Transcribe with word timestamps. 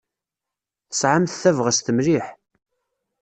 Tesɛamt 0.89 1.39
tabɣest 1.43 1.87
mliḥ. 1.93 2.25